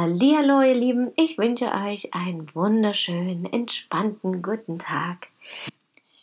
Hallihallo, 0.00 0.62
ihr 0.62 0.72
Lieben, 0.72 1.12
ich 1.14 1.36
wünsche 1.36 1.70
euch 1.74 2.14
einen 2.14 2.48
wunderschönen, 2.54 3.44
entspannten 3.44 4.40
guten 4.40 4.78
Tag. 4.78 5.28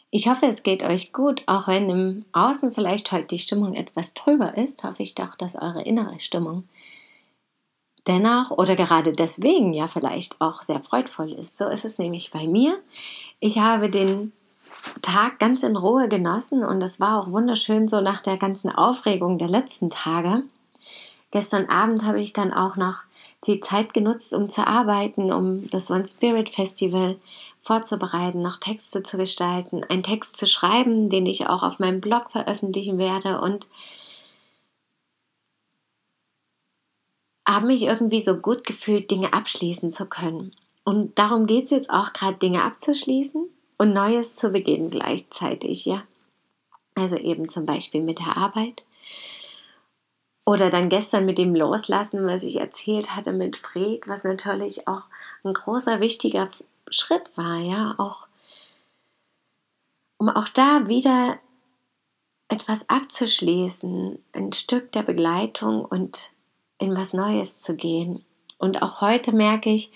Ich 0.09 0.27
hoffe, 0.27 0.47
es 0.47 0.63
geht 0.63 0.81
euch 0.81 1.13
gut, 1.13 1.43
auch 1.45 1.67
wenn 1.67 1.87
im 1.87 2.25
Außen 2.31 2.73
vielleicht 2.73 3.11
heute 3.11 3.27
die 3.27 3.37
Stimmung 3.37 3.75
etwas 3.75 4.15
trüber 4.15 4.57
ist, 4.57 4.83
hoffe 4.83 5.03
ich 5.03 5.13
doch, 5.13 5.35
dass 5.35 5.53
eure 5.53 5.83
innere 5.83 6.19
Stimmung 6.19 6.67
dennoch 8.07 8.49
oder 8.49 8.75
gerade 8.75 9.13
deswegen 9.13 9.75
ja 9.75 9.85
vielleicht 9.85 10.41
auch 10.41 10.63
sehr 10.63 10.79
freudvoll 10.79 11.33
ist. 11.33 11.55
So 11.55 11.67
ist 11.67 11.85
es 11.85 11.99
nämlich 11.99 12.31
bei 12.31 12.47
mir. 12.47 12.79
Ich 13.39 13.59
habe 13.59 13.91
den 13.91 14.31
Tag 15.03 15.37
ganz 15.37 15.61
in 15.61 15.75
Ruhe 15.75 16.09
genossen 16.09 16.65
und 16.65 16.81
es 16.81 16.99
war 16.99 17.21
auch 17.21 17.29
wunderschön 17.29 17.87
so 17.87 18.01
nach 18.01 18.21
der 18.21 18.37
ganzen 18.37 18.71
Aufregung 18.71 19.37
der 19.37 19.49
letzten 19.49 19.91
Tage. 19.91 20.41
Gestern 21.29 21.67
Abend 21.67 22.03
habe 22.03 22.19
ich 22.19 22.33
dann 22.33 22.51
auch 22.51 22.75
noch 22.75 23.03
die 23.45 23.59
Zeit 23.59 23.93
genutzt, 23.93 24.33
um 24.33 24.49
zu 24.49 24.65
arbeiten, 24.65 25.31
um 25.31 25.69
das 25.69 25.91
One 25.91 26.07
Spirit 26.07 26.49
Festival 26.49 27.17
vorzubereiten, 27.61 28.41
noch 28.41 28.57
Texte 28.57 29.03
zu 29.03 29.17
gestalten, 29.17 29.83
einen 29.83 30.03
Text 30.03 30.37
zu 30.37 30.47
schreiben, 30.47 31.09
den 31.09 31.25
ich 31.25 31.47
auch 31.47 31.63
auf 31.63 31.79
meinem 31.79 32.01
Blog 32.01 32.31
veröffentlichen 32.31 32.97
werde 32.97 33.41
und 33.41 33.67
habe 37.47 37.67
mich 37.67 37.83
irgendwie 37.83 38.21
so 38.21 38.37
gut 38.37 38.65
gefühlt, 38.65 39.09
Dinge 39.09 39.33
abschließen 39.33 39.91
zu 39.91 40.05
können. 40.05 40.53
Und 40.83 41.17
darum 41.19 41.47
geht 41.47 41.65
es 41.65 41.71
jetzt 41.71 41.89
auch 41.89 42.13
gerade, 42.13 42.37
Dinge 42.37 42.63
abzuschließen 42.63 43.49
und 43.77 43.93
Neues 43.93 44.35
zu 44.35 44.49
beginnen 44.49 44.89
gleichzeitig, 44.89 45.85
ja. 45.85 46.03
Also 46.95 47.15
eben 47.15 47.47
zum 47.47 47.65
Beispiel 47.65 48.01
mit 48.01 48.19
der 48.19 48.35
Arbeit 48.37 48.83
oder 50.47 50.69
dann 50.69 50.87
gestern 50.87 51.25
mit 51.25 51.37
dem 51.37 51.53
Loslassen, 51.53 52.25
was 52.25 52.43
ich 52.43 52.61
erzählt 52.61 53.17
hatte 53.17 53.33
mit 53.33 53.57
Fred, 53.57 54.07
was 54.07 54.23
natürlich 54.23 54.87
auch 54.87 55.03
ein 55.43 55.51
großer, 55.51 55.99
wichtiger 55.99 56.49
Schritt 56.89 57.29
war, 57.35 57.57
ja, 57.57 57.95
auch 57.97 58.27
um 60.15 60.29
auch 60.29 60.47
da 60.47 60.87
wieder 60.87 61.37
etwas 62.47 62.89
abzuschließen, 62.89 64.23
ein 64.31 64.53
Stück 64.53 64.93
der 64.93 65.03
Begleitung 65.03 65.83
und 65.83 66.31
in 66.77 66.95
was 66.95 67.11
Neues 67.11 67.57
zu 67.57 67.75
gehen. 67.75 68.23
Und 68.57 68.81
auch 68.81 69.01
heute 69.01 69.33
merke 69.33 69.69
ich, 69.69 69.91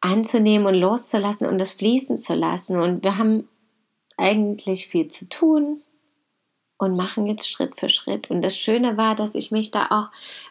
anzunehmen 0.00 0.66
und 0.66 0.74
loszulassen 0.74 1.46
und 1.46 1.58
das 1.58 1.72
fließen 1.72 2.18
zu 2.18 2.34
lassen. 2.34 2.80
Und 2.80 3.04
wir 3.04 3.18
haben 3.18 3.46
eigentlich 4.16 4.86
viel 4.86 5.08
zu 5.08 5.28
tun 5.28 5.82
und 6.78 6.96
machen 6.96 7.26
jetzt 7.26 7.50
Schritt 7.50 7.78
für 7.78 7.88
Schritt. 7.88 8.30
Und 8.30 8.40
das 8.40 8.56
Schöne 8.56 8.96
war, 8.96 9.16
dass 9.16 9.34
ich 9.34 9.50
mich 9.50 9.72
da 9.72 9.86
auch 9.90 10.08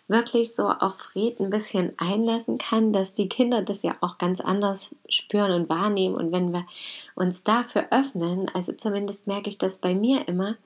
wirklich 0.09 0.53
so 0.53 0.69
auf 0.69 0.97
Fried 0.97 1.39
ein 1.39 1.49
bisschen 1.49 1.93
einlassen 1.97 2.57
kann, 2.57 2.91
dass 2.91 3.13
die 3.13 3.29
Kinder 3.29 3.61
das 3.61 3.81
ja 3.81 3.95
auch 4.01 4.17
ganz 4.17 4.41
anders 4.41 4.93
spüren 5.07 5.53
und 5.53 5.69
wahrnehmen. 5.69 6.15
Und 6.15 6.33
wenn 6.33 6.51
wir 6.51 6.67
uns 7.15 7.45
dafür 7.45 7.87
öffnen, 7.91 8.51
also 8.53 8.73
zumindest 8.73 9.25
merke 9.25 9.49
ich 9.49 9.57
das 9.57 9.79
bei 9.79 9.95
mir 9.95 10.27
immer, 10.27 10.57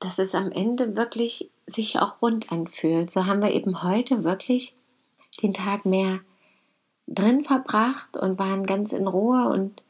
dass 0.00 0.18
es 0.18 0.34
am 0.34 0.52
Ende 0.52 0.94
wirklich 0.94 1.50
sich 1.66 1.98
auch 1.98 2.20
rund 2.20 2.52
anfühlt. 2.52 3.10
So 3.10 3.24
haben 3.24 3.42
wir 3.42 3.52
eben 3.52 3.82
heute 3.82 4.22
wirklich 4.22 4.74
den 5.42 5.54
Tag 5.54 5.86
mehr 5.86 6.20
drin 7.06 7.42
verbracht 7.42 8.18
und 8.18 8.38
waren 8.38 8.66
ganz 8.66 8.92
in 8.92 9.06
Ruhe 9.06 9.48
und 9.48 9.82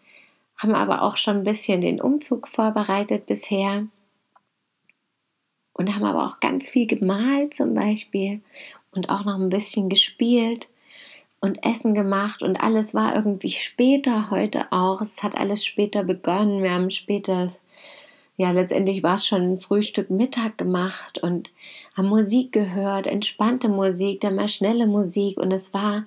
haben 0.59 0.75
aber 0.75 1.03
auch 1.03 1.17
schon 1.17 1.39
ein 1.39 1.45
bisschen 1.45 1.81
den 1.81 2.01
Umzug 2.01 2.49
vorbereitet 2.49 3.27
bisher 3.27 3.87
und 5.73 5.95
haben 5.95 6.05
aber 6.05 6.25
auch 6.25 6.41
ganz 6.41 6.69
viel 6.69 6.87
gemalt 6.87 7.55
zum 7.55 7.75
Beispiel 7.75 8.41
und 8.93 9.11
auch 9.11 9.25
noch 9.25 9.39
ein 9.39 9.51
bisschen 9.51 9.89
gespielt 9.89 10.69
und 11.41 11.63
Essen 11.65 11.95
gemacht 11.95 12.43
und 12.43 12.61
alles 12.63 12.95
war 12.95 13.15
irgendwie 13.15 13.51
später 13.51 14.31
heute 14.31 14.73
auch. 14.73 15.03
Es 15.03 15.23
hat 15.23 15.37
alles 15.37 15.65
später 15.65 16.03
begonnen. 16.03 16.63
Wir 16.63 16.73
haben 16.73 16.91
später, 16.91 17.47
ja, 18.37 18.51
letztendlich 18.53 19.03
war 19.03 19.17
es 19.17 19.27
schon 19.27 19.59
Frühstück 19.59 20.09
Mittag 20.09 20.57
gemacht 20.57 21.19
und 21.19 21.51
haben 21.95 22.09
Musik 22.09 22.53
gehört, 22.53 23.07
entspannte 23.07 23.69
Musik, 23.69 24.23
dann 24.23 24.37
mal 24.37 24.49
schnelle 24.49 24.87
Musik 24.87 25.39
und 25.39 25.53
es 25.53 25.75
war 25.75 26.05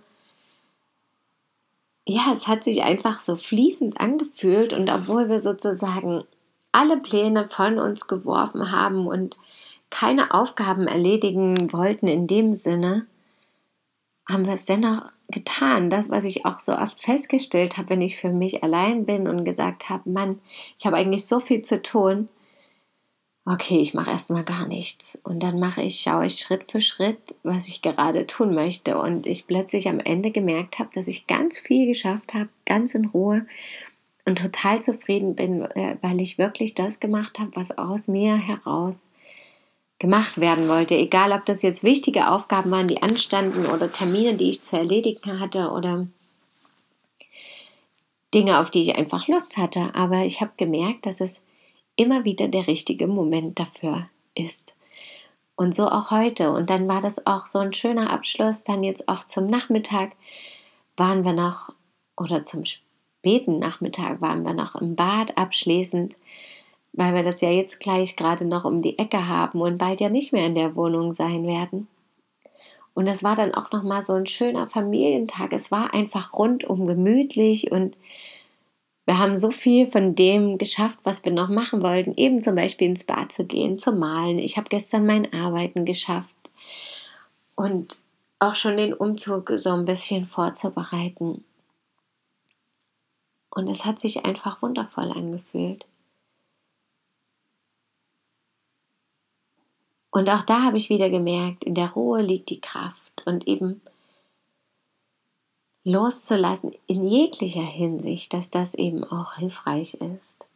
ja, 2.10 2.34
es 2.36 2.48
hat 2.48 2.64
sich 2.64 2.82
einfach 2.82 3.20
so 3.20 3.36
fließend 3.36 4.02
angefühlt 4.02 4.74
und 4.74 4.90
obwohl 4.90 5.30
wir 5.30 5.42
sozusagen 5.42 6.24
alle 6.72 6.98
Pläne 6.98 7.48
von 7.48 7.78
uns 7.78 8.08
geworfen 8.08 8.72
haben 8.72 9.06
und 9.06 9.38
keine 9.92 10.34
Aufgaben 10.34 10.88
erledigen 10.88 11.72
wollten 11.72 12.08
in 12.08 12.26
dem 12.26 12.56
Sinne, 12.56 13.06
haben 14.28 14.48
wir 14.48 14.54
es 14.54 14.66
dennoch 14.66 15.04
getan. 15.30 15.92
Das, 15.92 16.10
was 16.10 16.26
ich 16.26 16.46
auch 16.46 16.60
so 16.60 16.74
oft 16.74 17.00
festgestellt 17.00 17.78
habe, 17.78 17.92
wenn 17.92 18.02
ich 18.02 18.18
für 18.18 18.30
mich 18.30 18.64
allein 18.64 19.06
bin 19.06 19.28
und 19.28 19.46
gesagt 19.46 19.90
habe, 19.90 20.10
Mann, 20.10 20.40
ich 20.80 20.88
habe 20.88 20.98
eigentlich 20.98 21.28
so 21.28 21.40
viel 21.40 21.62
zu 21.62 21.80
tun, 21.80 22.28
okay, 23.50 23.80
ich 23.80 23.96
mache 23.96 24.12
erstmal 24.12 24.44
gar 24.44 24.68
nichts. 24.68 25.20
Und 25.24 25.42
dann 25.42 25.60
mache 25.60 25.82
ich, 25.82 26.00
schaue 26.02 26.28
ich 26.28 26.40
Schritt 26.40 26.72
für 26.72 26.82
Schritt, 26.82 27.18
was 27.42 27.68
ich 27.68 27.82
gerade 27.82 28.28
tun 28.28 28.54
möchte. 28.54 29.00
Und 29.00 29.26
ich 29.26 29.48
plötzlich 29.48 29.90
am 29.90 30.00
Ende 30.00 30.30
gemerkt 30.30 30.78
habe, 30.78 30.92
dass 30.94 31.08
ich 31.08 31.26
ganz 31.26 31.58
viel 31.58 31.88
geschafft 31.88 32.34
habe, 32.36 32.50
ganz 32.66 32.94
in 32.94 33.06
Ruhe 33.06 33.46
und 34.26 34.38
total 34.38 34.82
zufrieden 34.82 35.36
bin, 35.36 35.64
äh, 35.64 35.98
weil 36.02 36.22
ich 36.22 36.38
wirklich 36.38 36.76
das 36.76 37.00
gemacht 37.00 37.40
habe, 37.40 37.52
was 37.56 37.76
aus 37.76 38.08
mir 38.08 38.36
heraus 38.38 39.10
gemacht 39.98 40.40
werden 40.40 40.70
wollte. 40.70 40.96
Egal, 40.96 41.32
ob 41.32 41.46
das 41.46 41.64
jetzt 41.64 41.84
wichtige 41.84 42.30
Aufgaben 42.30 42.70
waren, 42.70 42.88
die 42.88 43.02
anstanden 43.02 43.66
oder 43.66 43.92
Termine, 43.92 44.36
die 44.36 44.52
ich 44.52 44.62
zu 44.62 44.78
erledigen 44.78 45.40
hatte 45.40 45.72
oder 45.72 46.08
Dinge, 48.32 48.60
auf 48.60 48.70
die 48.70 48.82
ich 48.82 48.96
einfach 48.96 49.28
Lust 49.28 49.58
hatte. 49.58 49.96
Aber 49.96 50.24
ich 50.26 50.40
habe 50.40 50.52
gemerkt, 50.56 51.08
dass 51.08 51.20
es 51.20 51.42
immer 52.00 52.24
wieder 52.24 52.48
der 52.48 52.66
richtige 52.68 53.08
Moment 53.08 53.60
dafür 53.60 54.10
ist. 54.34 54.74
Und 55.58 55.76
so 55.76 55.90
auch 55.90 56.12
heute. 56.12 56.52
Und 56.52 56.70
dann 56.70 56.88
war 56.88 57.02
das 57.02 57.28
auch 57.28 57.46
so 57.46 57.60
ein 57.60 57.74
schöner 57.74 58.10
Abschluss. 58.10 58.64
Dann 58.64 58.86
jetzt 58.86 59.10
auch 59.10 59.28
zum 59.28 59.48
Nachmittag 59.48 60.14
waren 60.96 61.26
wir 61.26 61.34
noch, 61.34 61.74
oder 62.16 62.46
zum 62.46 62.64
späten 62.64 63.60
Nachmittag 63.60 64.22
waren 64.22 64.44
wir 64.44 64.54
noch 64.54 64.76
im 64.76 64.96
Bad 64.96 65.38
abschließend, 65.38 66.16
weil 66.94 67.14
wir 67.14 67.24
das 67.24 67.42
ja 67.42 67.50
jetzt 67.50 67.82
gleich 67.82 68.16
gerade 68.16 68.46
noch 68.46 68.64
um 68.64 68.82
die 68.82 68.98
Ecke 68.98 69.28
haben 69.28 69.60
und 69.60 69.78
bald 69.78 70.00
ja 70.00 70.08
nicht 70.08 70.32
mehr 70.32 70.46
in 70.46 70.56
der 70.56 70.78
Wohnung 70.78 71.12
sein 71.12 71.46
werden. 71.46 71.90
Und 72.94 73.08
das 73.08 73.26
war 73.26 73.36
dann 73.36 73.54
auch 73.54 73.74
nochmal 73.74 74.04
so 74.04 74.14
ein 74.14 74.26
schöner 74.26 74.68
Familientag. 74.68 75.52
Es 75.52 75.70
war 75.70 75.94
einfach 75.94 76.34
rundum 76.34 76.88
gemütlich 76.88 77.74
und 77.74 77.98
wir 79.10 79.18
haben 79.18 79.40
so 79.40 79.50
viel 79.50 79.88
von 79.88 80.14
dem 80.14 80.60
geschafft, 80.60 81.00
was 81.02 81.26
wir 81.26 81.32
noch 81.32 81.50
machen 81.50 81.82
wollten, 81.82 82.14
eben 82.16 82.44
zum 82.44 82.54
Beispiel 82.54 82.90
ins 82.90 83.06
Bad 83.06 83.32
zu 83.32 83.44
gehen, 83.44 83.80
zu 83.80 83.92
malen. 83.92 84.38
Ich 84.38 84.56
habe 84.56 84.70
gestern 84.70 85.08
mein 85.08 85.34
Arbeiten 85.34 85.84
geschafft 85.84 86.36
und 87.56 88.04
auch 88.38 88.54
schon 88.54 88.78
den 88.78 88.94
Umzug 88.94 89.52
so 89.56 89.72
ein 89.72 89.86
bisschen 89.86 90.26
vorzubereiten. 90.26 91.44
Und 93.50 93.68
es 93.68 93.84
hat 93.84 93.98
sich 93.98 94.26
einfach 94.26 94.62
wundervoll 94.62 95.12
angefühlt. 95.12 95.88
Und 100.12 100.30
auch 100.30 100.44
da 100.44 100.62
habe 100.62 100.78
ich 100.78 100.90
wieder 100.90 101.10
gemerkt, 101.10 101.64
in 101.64 101.74
der 101.74 101.90
Ruhe 101.90 102.22
liegt 102.22 102.52
die 102.52 102.62
Kraft 102.62 103.24
und 103.26 103.48
eben 103.48 103.82
loszulassen 105.90 106.72
in 106.88 107.08
jeglicher 107.08 107.64
Hinsicht, 107.64 108.34
dass 108.34 108.52
das 108.52 108.76
eben 108.76 109.04
auch 109.04 109.36
hilfreich 109.36 109.96
ist. 109.96 110.48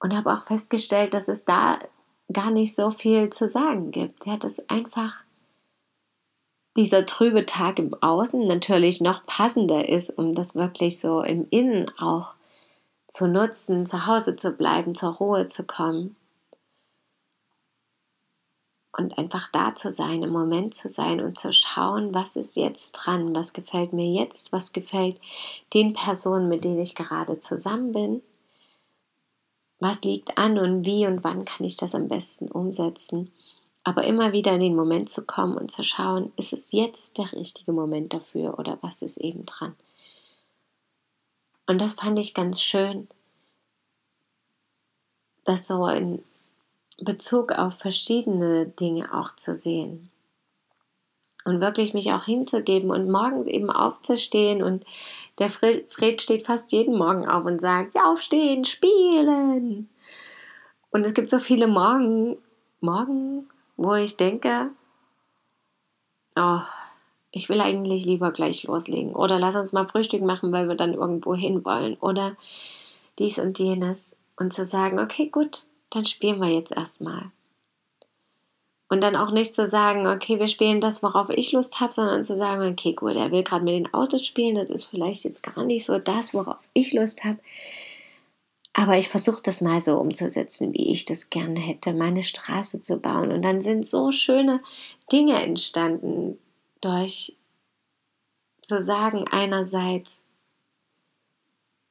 Und 0.00 0.14
habe 0.14 0.32
auch 0.32 0.44
festgestellt, 0.44 1.14
dass 1.14 1.28
es 1.28 1.44
da 1.44 1.78
gar 2.32 2.50
nicht 2.50 2.74
so 2.74 2.90
viel 2.90 3.30
zu 3.30 3.48
sagen 3.48 3.90
gibt. 3.90 4.26
Ja, 4.26 4.36
dass 4.36 4.68
einfach 4.68 5.22
dieser 6.76 7.06
trübe 7.06 7.46
Tag 7.46 7.78
im 7.78 7.94
Außen 8.02 8.46
natürlich 8.46 9.00
noch 9.00 9.24
passender 9.26 9.88
ist, 9.88 10.10
um 10.10 10.34
das 10.34 10.54
wirklich 10.54 11.00
so 11.00 11.22
im 11.22 11.46
Innen 11.50 11.90
auch 11.98 12.34
zu 13.06 13.28
nutzen, 13.28 13.86
zu 13.86 14.06
Hause 14.06 14.36
zu 14.36 14.52
bleiben, 14.52 14.94
zur 14.94 15.14
Ruhe 15.14 15.46
zu 15.46 15.64
kommen. 15.64 16.16
Und 18.96 19.18
einfach 19.18 19.48
da 19.50 19.74
zu 19.74 19.90
sein, 19.90 20.22
im 20.22 20.30
Moment 20.30 20.74
zu 20.74 20.88
sein 20.88 21.20
und 21.20 21.38
zu 21.38 21.52
schauen, 21.52 22.14
was 22.14 22.36
ist 22.36 22.56
jetzt 22.56 22.92
dran, 22.92 23.34
was 23.34 23.52
gefällt 23.52 23.92
mir 23.92 24.06
jetzt, 24.06 24.52
was 24.52 24.72
gefällt 24.72 25.20
den 25.72 25.92
Personen, 25.92 26.48
mit 26.48 26.64
denen 26.64 26.78
ich 26.78 26.94
gerade 26.94 27.40
zusammen 27.40 27.92
bin, 27.92 28.22
was 29.80 30.02
liegt 30.02 30.38
an 30.38 30.58
und 30.58 30.84
wie 30.84 31.06
und 31.06 31.24
wann 31.24 31.44
kann 31.44 31.66
ich 31.66 31.76
das 31.76 31.94
am 31.94 32.08
besten 32.08 32.50
umsetzen. 32.50 33.32
Aber 33.82 34.04
immer 34.04 34.32
wieder 34.32 34.54
in 34.54 34.60
den 34.60 34.76
Moment 34.76 35.10
zu 35.10 35.24
kommen 35.26 35.58
und 35.58 35.70
zu 35.70 35.82
schauen, 35.82 36.32
ist 36.36 36.52
es 36.52 36.72
jetzt 36.72 37.18
der 37.18 37.32
richtige 37.32 37.72
Moment 37.72 38.14
dafür 38.14 38.58
oder 38.58 38.78
was 38.80 39.02
ist 39.02 39.18
eben 39.18 39.44
dran. 39.44 39.74
Und 41.66 41.80
das 41.80 41.94
fand 41.94 42.18
ich 42.18 42.32
ganz 42.32 42.60
schön, 42.60 43.08
das 45.44 45.66
so 45.66 45.86
in 45.88 46.22
Bezug 47.00 47.52
auf 47.52 47.74
verschiedene 47.74 48.66
Dinge 48.66 49.12
auch 49.14 49.34
zu 49.34 49.54
sehen. 49.54 50.10
Und 51.44 51.60
wirklich 51.60 51.92
mich 51.92 52.12
auch 52.12 52.24
hinzugeben 52.24 52.90
und 52.90 53.10
morgens 53.10 53.46
eben 53.46 53.70
aufzustehen. 53.70 54.62
Und 54.62 54.84
der 55.38 55.50
Fred, 55.50 56.22
steht 56.22 56.46
fast 56.46 56.72
jeden 56.72 56.96
Morgen 56.96 57.28
auf 57.28 57.44
und 57.44 57.60
sagt, 57.60 57.94
ja, 57.94 58.10
aufstehen, 58.10 58.64
spielen. 58.64 59.90
Und 60.90 61.06
es 61.06 61.12
gibt 61.12 61.28
so 61.28 61.38
viele 61.38 61.66
Morgen, 61.66 62.38
Morgen, 62.80 63.48
wo 63.76 63.94
ich 63.94 64.16
denke, 64.16 64.70
oh, 66.36 66.60
ich 67.30 67.48
will 67.48 67.60
eigentlich 67.60 68.06
lieber 68.06 68.30
gleich 68.30 68.62
loslegen. 68.64 69.14
Oder 69.14 69.38
lass 69.38 69.56
uns 69.56 69.72
mal 69.72 69.86
Frühstück 69.86 70.22
machen, 70.22 70.52
weil 70.52 70.68
wir 70.68 70.76
dann 70.76 70.94
irgendwo 70.94 71.34
hin 71.34 71.64
wollen. 71.64 71.96
Oder 72.00 72.36
dies 73.18 73.38
und 73.38 73.58
jenes. 73.58 74.16
Und 74.36 74.52
zu 74.52 74.64
sagen, 74.64 74.98
okay, 74.98 75.28
gut, 75.28 75.64
dann 75.94 76.04
spielen 76.04 76.40
wir 76.40 76.48
jetzt 76.48 76.76
erstmal. 76.76 77.30
Und 78.88 79.00
dann 79.00 79.16
auch 79.16 79.30
nicht 79.30 79.54
zu 79.54 79.66
sagen, 79.66 80.06
okay, 80.06 80.38
wir 80.38 80.48
spielen 80.48 80.80
das, 80.80 81.02
worauf 81.02 81.30
ich 81.30 81.52
Lust 81.52 81.80
habe, 81.80 81.92
sondern 81.92 82.22
zu 82.22 82.36
sagen, 82.36 82.70
okay, 82.70 82.92
gut, 82.92 83.16
er 83.16 83.30
will 83.30 83.42
gerade 83.42 83.64
mit 83.64 83.74
den 83.74 83.94
Autos 83.94 84.26
spielen, 84.26 84.56
das 84.56 84.68
ist 84.68 84.84
vielleicht 84.84 85.24
jetzt 85.24 85.42
gar 85.42 85.64
nicht 85.64 85.86
so 85.86 85.98
das, 85.98 86.34
worauf 86.34 86.60
ich 86.74 86.92
Lust 86.92 87.24
habe. 87.24 87.38
Aber 88.72 88.98
ich 88.98 89.08
versuche 89.08 89.40
das 89.42 89.60
mal 89.60 89.80
so 89.80 89.98
umzusetzen, 89.98 90.74
wie 90.74 90.90
ich 90.90 91.04
das 91.04 91.30
gerne 91.30 91.60
hätte, 91.60 91.94
meine 91.94 92.24
Straße 92.24 92.82
zu 92.82 92.98
bauen. 92.98 93.30
Und 93.30 93.42
dann 93.42 93.62
sind 93.62 93.86
so 93.86 94.10
schöne 94.10 94.60
Dinge 95.12 95.40
entstanden 95.40 96.38
durch 96.80 97.36
zu 98.62 98.80
sagen 98.80 99.26
einerseits, 99.30 100.24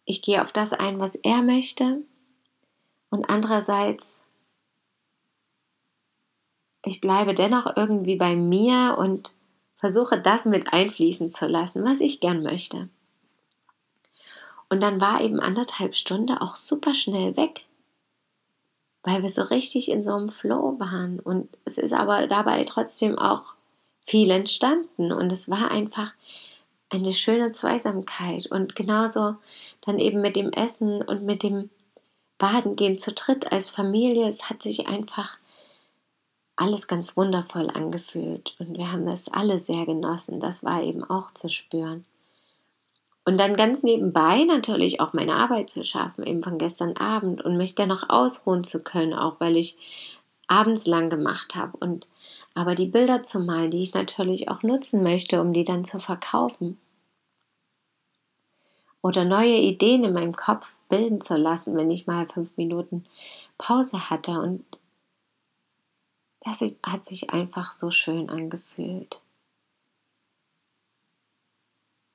ich 0.05 0.21
gehe 0.21 0.41
auf 0.41 0.51
das 0.51 0.73
ein, 0.73 0.99
was 0.99 1.15
er 1.15 1.41
möchte, 1.41 2.01
und 3.13 3.29
andererseits, 3.29 4.23
ich 6.83 6.99
bleibe 6.99 7.35
dennoch 7.35 7.77
irgendwie 7.77 8.15
bei 8.15 8.35
mir 8.35 8.95
und 8.97 9.35
versuche 9.77 10.19
das 10.19 10.45
mit 10.45 10.73
einfließen 10.73 11.29
zu 11.29 11.45
lassen, 11.45 11.85
was 11.85 12.01
ich 12.01 12.21
gern 12.21 12.41
möchte. 12.41 12.89
Und 14.67 14.81
dann 14.81 14.99
war 14.99 15.21
eben 15.21 15.39
anderthalb 15.39 15.95
Stunden 15.95 16.35
auch 16.39 16.55
super 16.55 16.95
schnell 16.95 17.37
weg, 17.37 17.65
weil 19.03 19.21
wir 19.21 19.29
so 19.29 19.43
richtig 19.43 19.91
in 19.91 20.03
so 20.03 20.15
einem 20.15 20.29
Flow 20.29 20.79
waren. 20.79 21.19
Und 21.19 21.55
es 21.65 21.77
ist 21.77 21.93
aber 21.93 22.25
dabei 22.25 22.63
trotzdem 22.63 23.19
auch 23.19 23.53
viel 24.01 24.31
entstanden. 24.31 25.11
Und 25.11 25.31
es 25.31 25.51
war 25.51 25.69
einfach 25.69 26.13
eine 26.89 27.13
schöne 27.13 27.51
Zweisamkeit. 27.51 28.47
Und 28.47 28.75
genauso 28.75 29.35
dann 29.81 29.99
eben 29.99 30.19
mit 30.19 30.35
dem 30.35 30.51
Essen 30.51 31.03
und 31.03 31.21
mit 31.21 31.43
dem 31.43 31.69
Baden 32.43 32.75
gehen 32.75 32.97
zu 32.97 33.13
dritt 33.13 33.53
als 33.53 33.69
Familie. 33.69 34.27
Es 34.27 34.49
hat 34.49 34.61
sich 34.61 34.85
einfach 34.89 35.37
alles 36.57 36.89
ganz 36.89 37.15
wundervoll 37.15 37.69
angefühlt. 37.69 38.57
Und 38.59 38.77
wir 38.77 38.91
haben 38.91 39.05
das 39.05 39.29
alle 39.29 39.61
sehr 39.61 39.85
genossen. 39.85 40.41
Das 40.41 40.61
war 40.61 40.83
eben 40.83 41.05
auch 41.05 41.31
zu 41.31 41.47
spüren. 41.47 42.03
Und 43.23 43.39
dann 43.39 43.55
ganz 43.55 43.81
nebenbei 43.81 44.43
natürlich 44.43 44.99
auch 44.99 45.13
meine 45.13 45.35
Arbeit 45.35 45.69
zu 45.69 45.85
schaffen, 45.85 46.25
eben 46.25 46.43
von 46.43 46.57
gestern 46.57 46.97
Abend 46.97 47.41
und 47.41 47.55
mich 47.55 47.75
dennoch 47.75 48.09
ausruhen 48.09 48.65
zu 48.65 48.81
können, 48.81 49.13
auch 49.13 49.39
weil 49.39 49.55
ich 49.55 49.77
abends 50.47 50.85
lang 50.85 51.09
gemacht 51.09 51.55
habe. 51.55 51.77
Und 51.77 52.07
aber 52.55 52.75
die 52.75 52.87
Bilder 52.87 53.23
zu 53.23 53.39
malen, 53.39 53.71
die 53.71 53.83
ich 53.83 53.93
natürlich 53.93 54.49
auch 54.49 54.63
nutzen 54.63 55.01
möchte, 55.01 55.39
um 55.39 55.53
die 55.53 55.63
dann 55.63 55.85
zu 55.85 55.97
verkaufen. 55.97 56.77
Oder 59.03 59.25
neue 59.25 59.57
Ideen 59.57 60.03
in 60.03 60.13
meinem 60.13 60.35
Kopf 60.35 60.79
bilden 60.89 61.21
zu 61.21 61.37
lassen, 61.37 61.75
wenn 61.75 61.91
ich 61.91 62.07
mal 62.07 62.25
fünf 62.25 62.57
Minuten 62.57 63.05
Pause 63.57 64.09
hatte. 64.09 64.39
Und 64.39 64.65
das 66.39 66.61
hat 66.83 67.05
sich 67.05 67.29
einfach 67.29 67.73
so 67.73 67.91
schön 67.91 68.29
angefühlt 68.29 69.19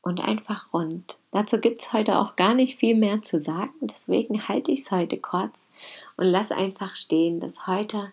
und 0.09 0.21
einfach 0.21 0.73
rund. 0.73 1.19
Dazu 1.31 1.61
gibt 1.61 1.83
es 1.83 1.93
heute 1.93 2.19
auch 2.19 2.35
gar 2.37 2.55
nicht 2.55 2.79
viel 2.79 2.97
mehr 2.97 3.23
zu 3.23 3.39
sagen, 3.39 3.75
deswegen 3.83 4.49
halte 4.49 4.73
ich 4.73 4.81
es 4.81 4.91
heute 4.91 5.19
kurz 5.19 5.71
und 6.17 6.25
lass 6.25 6.51
einfach 6.51 6.97
stehen, 6.97 7.41
dass 7.41 7.67
heute 7.67 8.13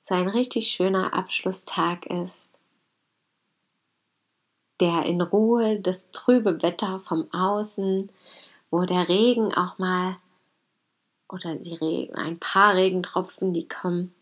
so 0.00 0.14
ein 0.14 0.28
richtig 0.28 0.68
schöner 0.68 1.12
Abschlusstag 1.12 2.06
ist, 2.06 2.55
der 4.80 5.04
in 5.04 5.20
Ruhe 5.20 5.80
das 5.80 6.10
trübe 6.10 6.62
Wetter 6.62 6.98
vom 6.98 7.32
Außen, 7.32 8.10
wo 8.70 8.84
der 8.84 9.08
Regen 9.08 9.54
auch 9.54 9.78
mal 9.78 10.16
oder 11.28 11.56
die 11.56 11.74
Regen, 11.74 12.14
ein 12.14 12.38
paar 12.38 12.74
Regentropfen, 12.74 13.52
die 13.52 13.66
kommen, 13.66 14.14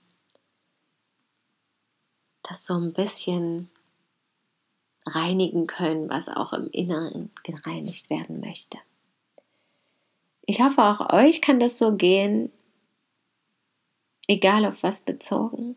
das 2.43 2.67
so 2.67 2.75
ein 2.75 2.93
bisschen 2.93 3.71
reinigen 5.06 5.67
können, 5.67 6.09
was 6.09 6.29
auch 6.29 6.53
im 6.53 6.71
Inneren 6.71 7.31
gereinigt 7.43 8.09
werden 8.09 8.41
möchte. 8.41 8.79
Ich 10.47 10.61
hoffe, 10.61 10.83
auch 10.83 11.12
euch 11.12 11.41
kann 11.41 11.61
das 11.61 11.79
so 11.79 11.97
gehen, 11.97 12.53
egal 14.27 14.65
auf 14.67 14.83
was 14.83 15.05
bezogen, 15.05 15.77